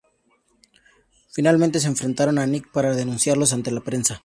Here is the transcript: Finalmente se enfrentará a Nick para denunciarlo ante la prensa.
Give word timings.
Finalmente 1.29 1.79
se 1.79 1.87
enfrentará 1.87 2.31
a 2.31 2.47
Nick 2.47 2.71
para 2.73 2.95
denunciarlo 2.95 3.45
ante 3.53 3.69
la 3.69 3.81
prensa. 3.81 4.19